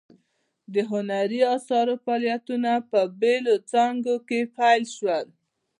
[0.73, 5.27] د هنري اثارو فعالیتونه په بیلو څانګو کې پیل شول.